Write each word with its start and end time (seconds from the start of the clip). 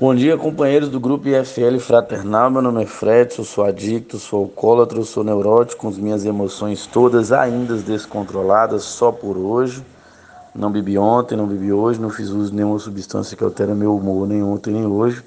Bom 0.00 0.14
dia, 0.14 0.34
companheiros 0.38 0.88
do 0.88 0.98
grupo 0.98 1.28
IFL 1.28 1.78
Fraternal. 1.78 2.50
Meu 2.50 2.62
nome 2.62 2.84
é 2.84 2.86
Fred, 2.86 3.34
eu 3.36 3.44
sou 3.44 3.64
adicto, 3.64 4.18
sou 4.18 4.44
alcoólatra, 4.44 5.02
sou 5.02 5.22
neurótico, 5.22 5.82
com 5.82 5.88
as 5.88 5.98
minhas 5.98 6.24
emoções 6.24 6.86
todas 6.86 7.32
ainda 7.32 7.76
descontroladas, 7.76 8.82
só 8.82 9.12
por 9.12 9.36
hoje. 9.36 9.84
Não 10.54 10.72
bebi 10.72 10.96
ontem, 10.96 11.36
não 11.36 11.46
bebi 11.46 11.70
hoje, 11.70 12.00
não 12.00 12.08
fiz 12.08 12.30
uso 12.30 12.48
de 12.48 12.56
nenhuma 12.56 12.78
substância 12.78 13.36
que 13.36 13.44
altere 13.44 13.74
meu 13.74 13.94
humor, 13.94 14.26
nem 14.26 14.42
ontem, 14.42 14.72
nem 14.72 14.86
hoje. 14.86 15.22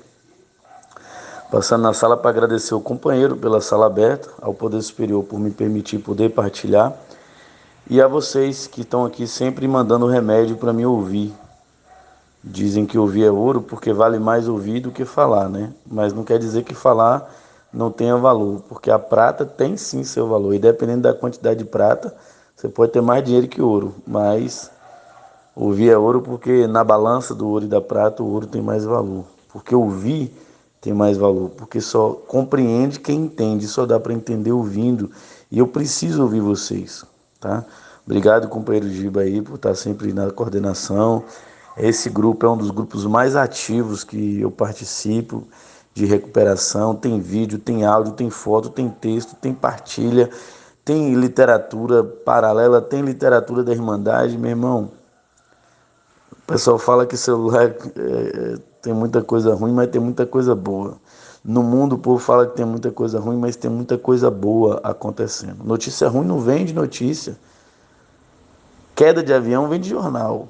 Passando 1.51 1.83
na 1.83 1.93
sala 1.93 2.17
para 2.17 2.31
agradecer 2.31 2.73
o 2.73 2.81
companheiro 2.81 3.37
pela 3.37 3.61
sala 3.61 3.85
aberta, 3.85 4.27
ao 4.41 4.55
Poder 4.55 4.81
Superior 4.81 5.23
por 5.23 5.39
me 5.39 5.51
permitir 5.51 5.99
poder 5.99 6.29
partilhar 6.29 6.97
e 7.87 8.01
a 8.01 8.07
vocês 8.07 8.65
que 8.65 8.81
estão 8.81 9.05
aqui 9.05 9.27
sempre 9.27 9.67
mandando 9.67 10.07
remédio 10.07 10.55
para 10.55 10.73
me 10.73 10.83
ouvir. 10.83 11.31
Dizem 12.43 12.85
que 12.85 12.97
ouvir 12.97 13.23
é 13.23 13.31
ouro 13.31 13.61
porque 13.61 13.93
vale 13.93 14.19
mais 14.19 14.47
ouvir 14.47 14.81
do 14.81 14.91
que 14.91 15.05
falar, 15.05 15.47
né? 15.47 15.73
Mas 15.85 16.11
não 16.11 16.23
quer 16.23 16.37
dizer 16.37 16.63
que 16.63 16.75
falar 16.75 17.31
não 17.71 17.89
tenha 17.89 18.15
valor, 18.17 18.61
porque 18.69 18.91
a 18.91 18.99
prata 18.99 19.45
tem 19.45 19.75
sim 19.77 20.03
seu 20.03 20.27
valor. 20.27 20.53
E 20.53 20.59
dependendo 20.59 21.03
da 21.03 21.13
quantidade 21.13 21.59
de 21.59 21.65
prata, 21.65 22.13
você 22.55 22.69
pode 22.69 22.91
ter 22.91 23.01
mais 23.01 23.23
dinheiro 23.23 23.47
que 23.47 23.61
ouro. 23.61 23.95
Mas 24.05 24.69
ouvir 25.55 25.89
é 25.89 25.97
ouro 25.97 26.21
porque 26.21 26.67
na 26.67 26.83
balança 26.83 27.33
do 27.33 27.47
ouro 27.47 27.65
e 27.65 27.67
da 27.67 27.81
prata, 27.81 28.21
o 28.21 28.27
ouro 28.27 28.45
tem 28.45 28.61
mais 28.61 28.83
valor. 28.83 29.25
Porque 29.51 29.73
ouvir 29.73 30.31
tem 30.81 30.93
mais 30.93 31.15
valor, 31.15 31.49
porque 31.51 31.79
só 31.79 32.11
compreende 32.27 32.99
quem 32.99 33.21
entende, 33.21 33.67
só 33.67 33.85
dá 33.85 33.97
para 33.99 34.13
entender 34.13 34.51
ouvindo. 34.51 35.09
E 35.49 35.59
eu 35.59 35.67
preciso 35.67 36.21
ouvir 36.21 36.41
vocês, 36.41 37.05
tá? 37.39 37.63
Obrigado, 38.05 38.49
companheiro 38.49 38.89
Giba 38.89 39.21
aí, 39.21 39.41
por 39.41 39.55
estar 39.55 39.75
sempre 39.75 40.11
na 40.11 40.29
coordenação. 40.29 41.23
Esse 41.75 42.09
grupo 42.09 42.45
é 42.45 42.49
um 42.49 42.57
dos 42.57 42.69
grupos 42.69 43.05
mais 43.05 43.35
ativos 43.35 44.03
que 44.03 44.41
eu 44.41 44.51
participo 44.51 45.43
de 45.93 46.05
recuperação. 46.05 46.95
Tem 46.95 47.19
vídeo, 47.19 47.57
tem 47.57 47.85
áudio, 47.85 48.13
tem 48.13 48.29
foto, 48.29 48.69
tem 48.69 48.89
texto, 48.89 49.35
tem 49.35 49.53
partilha, 49.53 50.29
tem 50.85 51.13
literatura 51.15 52.03
paralela, 52.03 52.81
tem 52.81 53.01
literatura 53.01 53.63
da 53.63 53.71
Irmandade, 53.71 54.37
meu 54.37 54.51
irmão. 54.51 54.91
O 56.31 56.45
pessoal 56.45 56.77
fala 56.77 57.05
que 57.05 57.17
celular 57.17 57.73
é, 57.95 58.57
tem 58.81 58.93
muita 58.93 59.23
coisa 59.23 59.55
ruim, 59.55 59.71
mas 59.71 59.89
tem 59.89 60.01
muita 60.01 60.25
coisa 60.25 60.53
boa. 60.53 60.97
No 61.43 61.63
mundo 61.63 61.93
o 61.93 61.97
povo 61.97 62.19
fala 62.19 62.45
que 62.45 62.55
tem 62.55 62.65
muita 62.65 62.91
coisa 62.91 63.19
ruim, 63.19 63.37
mas 63.37 63.55
tem 63.55 63.69
muita 63.69 63.97
coisa 63.97 64.29
boa 64.29 64.79
acontecendo. 64.83 65.63
Notícia 65.63 66.07
ruim 66.07 66.25
não 66.25 66.39
vem 66.39 66.65
de 66.65 66.73
notícia. 66.73 67.37
Queda 68.95 69.23
de 69.23 69.33
avião 69.33 69.67
vem 69.67 69.79
de 69.79 69.89
jornal. 69.89 70.49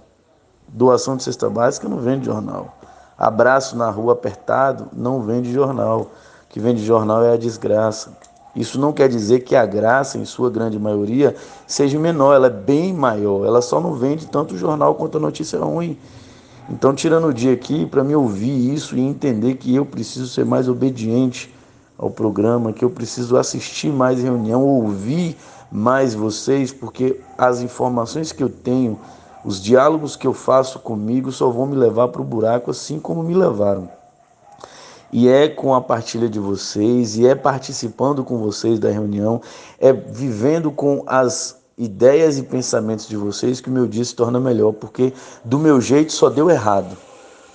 Doação 0.68 1.16
de 1.16 1.24
cesta 1.24 1.50
básica 1.50 1.88
não 1.88 1.98
vende 1.98 2.26
jornal. 2.26 2.78
Abraço 3.18 3.78
na 3.78 3.90
rua 3.90 4.14
apertado 4.14 4.88
não 4.94 5.22
vende 5.22 5.52
jornal. 5.54 6.02
O 6.02 6.08
que 6.50 6.60
vende 6.60 6.84
jornal 6.84 7.24
é 7.24 7.34
a 7.34 7.38
desgraça. 7.38 8.12
Isso 8.56 8.80
não 8.80 8.94
quer 8.94 9.10
dizer 9.10 9.40
que 9.42 9.56
a 9.56 9.66
graça, 9.66 10.18
em 10.18 10.26
sua 10.26 10.50
grande 10.50 10.78
maioria, 10.78 11.36
seja 11.66 11.98
menor, 11.98 12.36
ela 12.36 12.48
é 12.48 12.52
bem 12.52 12.94
maior. 12.94 13.46
Ela 13.46 13.62
só 13.62 13.80
não 13.80 13.94
vende 13.94 14.28
tanto 14.28 14.58
jornal 14.58 14.94
quanto 14.96 15.18
a 15.18 15.22
notícia 15.22 15.60
ruim. 15.60 15.98
Então, 16.70 16.94
tirando 16.94 17.28
o 17.28 17.34
dia 17.34 17.52
aqui 17.52 17.86
para 17.86 18.04
me 18.04 18.16
ouvir 18.16 18.74
isso 18.74 18.96
e 18.96 19.02
entender 19.02 19.56
que 19.56 19.76
eu 19.76 19.86
preciso 19.86 20.28
ser 20.28 20.46
mais 20.46 20.70
obediente 20.70 21.54
ao 21.98 22.10
programa, 22.10 22.72
que 22.72 22.86
eu 22.86 22.90
preciso 22.90 23.38
assistir 23.38 23.92
mais 23.92 24.22
reunião, 24.22 24.64
ouvir 24.64 25.36
mais 25.72 26.14
vocês, 26.14 26.72
porque 26.72 27.20
as 27.38 27.62
informações 27.62 28.32
que 28.32 28.44
eu 28.44 28.50
tenho 28.50 29.00
os 29.44 29.62
diálogos 29.62 30.16
que 30.16 30.26
eu 30.26 30.34
faço 30.34 30.80
comigo 30.80 31.32
só 31.32 31.50
vão 31.50 31.66
me 31.66 31.76
levar 31.76 32.08
para 32.08 32.22
o 32.22 32.26
buraco 32.26 32.72
assim 32.72 33.00
como 33.00 33.24
me 33.24 33.34
levaram. 33.34 33.90
E 35.12 35.28
é 35.28 35.48
com 35.48 35.76
a 35.76 35.82
partilha 35.82 36.28
de 36.28 36.40
vocês, 36.40 37.18
e 37.18 37.28
é 37.28 37.36
participando 37.36 38.24
com 38.24 38.40
vocês 38.40 38.80
da 38.80 38.90
reunião, 38.90 39.42
é 39.80 39.94
vivendo 39.94 40.72
com 40.72 41.04
as 41.06 41.62
ideias 41.78 42.38
e 42.38 42.44
pensamentos 42.44 43.08
de 43.08 43.16
vocês 43.16 43.62
que 43.62 43.70
o 43.70 43.72
meu 43.72 43.86
dia 43.86 44.04
se 44.04 44.16
torna 44.16 44.40
melhor, 44.40 44.74
porque 44.74 45.14
do 45.44 45.60
meu 45.60 45.80
jeito 45.80 46.12
só 46.12 46.30
deu 46.30 46.50
errado, 46.50 46.98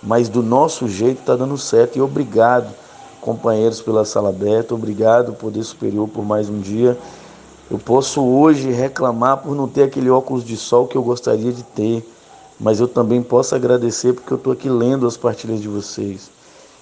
mas 0.03 0.29
do 0.29 0.43
nosso 0.43 0.89
jeito 0.89 1.21
está 1.21 1.35
dando 1.35 1.59
certo. 1.59 1.97
E 1.97 2.01
obrigado, 2.01 2.73
companheiros, 3.21 3.81
pela 3.81 4.05
sala 4.05 4.29
aberta, 4.29 4.75
obrigado, 4.75 5.33
Poder 5.33 5.65
Superior, 5.65 6.09
por 6.09 6.25
mais 6.25 6.49
um 6.49 6.61
dia. 6.61 6.97
Eu 7.71 7.79
posso 7.79 8.23
hoje 8.23 8.71
reclamar 8.71 9.39
por 9.39 9.55
não 9.55 9.69
ter 9.69 9.83
aquele 9.83 10.09
óculos 10.09 10.43
de 10.43 10.57
sol 10.57 10.87
que 10.87 10.97
eu 10.97 11.03
gostaria 11.03 11.53
de 11.53 11.63
ter, 11.63 12.03
mas 12.59 12.81
eu 12.81 12.89
também 12.89 13.23
posso 13.23 13.55
agradecer 13.55 14.15
porque 14.15 14.33
eu 14.33 14.39
estou 14.39 14.53
aqui 14.53 14.71
lendo 14.71 15.07
as 15.07 15.17
partilhas 15.17 15.61
de 15.61 15.69
vocês. 15.69 16.31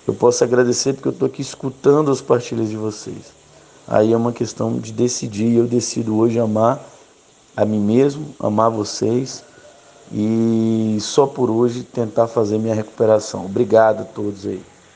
Eu 0.06 0.14
posso 0.14 0.44
agradecer 0.44 0.92
porque 0.92 1.08
eu 1.08 1.12
estou 1.12 1.26
aqui 1.26 1.42
escutando 1.42 2.10
as 2.12 2.20
partilhas 2.20 2.68
de 2.68 2.76
vocês. 2.76 3.34
Aí 3.88 4.12
é 4.12 4.16
uma 4.16 4.32
questão 4.32 4.78
de 4.78 4.92
decidir. 4.92 5.56
Eu 5.56 5.66
decido 5.66 6.16
hoje 6.16 6.38
amar 6.38 6.80
a 7.56 7.64
mim 7.64 7.80
mesmo, 7.80 8.34
amar 8.38 8.70
vocês 8.70 9.42
e 10.12 10.98
só 11.00 11.26
por 11.26 11.50
hoje 11.50 11.82
tentar 11.82 12.28
fazer 12.28 12.58
minha 12.58 12.74
recuperação. 12.74 13.44
Obrigado 13.44 14.02
a 14.02 14.04
todos 14.04 14.46
aí. 14.46 14.62